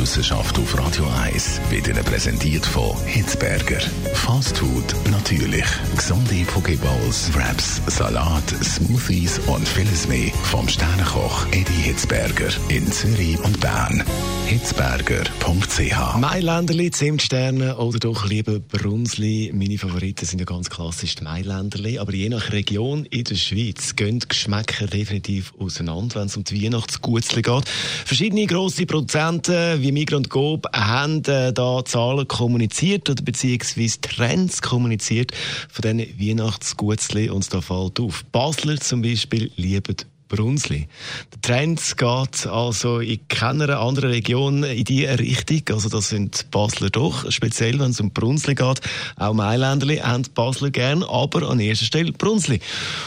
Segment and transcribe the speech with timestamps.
[0.00, 3.80] Wissenschaft auf Radio 1 wird Ihnen präsentiert von Hitzberger.
[4.14, 5.66] Fast Food natürlich.
[5.94, 13.60] Gesunde Pokeballs, Wraps, Salat, Smoothies und vieles mehr vom Sternenkoch Eddie Hitzberger in Zürich und
[13.60, 14.02] Bern.
[14.46, 19.52] Hitzberger.ch Mailänderli, Zimtsterne oder doch lieber Brunsli.
[19.54, 21.98] Meine Favoriten sind ja ganz klassisch die Mailänderli.
[21.98, 26.42] Aber je nach Region in der Schweiz gehen die Geschmäcker definitiv auseinander, wenn es um
[26.42, 27.68] die Weihnachtsgutzli geht.
[27.68, 34.62] Verschiedene grosse Produzenten wie Migros und Coop haben äh, da Zahlen kommuniziert oder beziehungsweise Trends
[34.62, 35.32] kommuniziert
[35.68, 38.24] von diesen Weihnachtsgutzli und da fällt auf.
[38.32, 39.96] Basler zum Beispiel lieben
[40.30, 40.86] Brunsli.
[41.34, 45.62] Der Trend geht also in keiner anderen Region in diese Richtung.
[45.74, 48.80] Also das sind Basler doch, speziell wenn es um Brunsli geht.
[49.16, 52.60] Auch Mailänderli haben Basler gern, aber an erster Stelle Brunsli.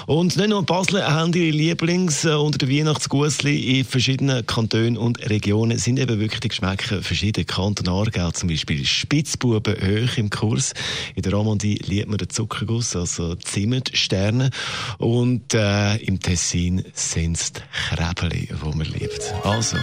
[0.05, 5.29] Und nicht nur Basler haben ihre Lieblings äh, unter den Weihnachtsgusli in verschiedenen Kantonen und
[5.29, 7.45] Regionen sind eben wirklich die Geschmäcker verschieden.
[7.45, 7.85] Kanton
[8.33, 10.73] zum Beispiel Spitzbuben hoch im Kurs.
[11.15, 14.49] In der Romandie liebt man den Zuckerguss, also Zimmersterne.
[14.97, 16.83] Und äh, im Tessin
[17.13, 19.33] sind es die Krebeli, die man liebt.
[19.43, 19.77] Also,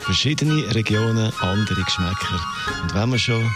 [0.00, 2.40] verschiedene Regionen, andere Geschmäcker.
[2.82, 3.50] Und wenn man schon...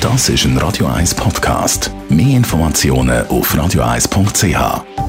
[0.00, 1.90] Das ist ein Radio 1 Podcast.
[2.08, 5.07] Mehr Informationen auf radio1.ch.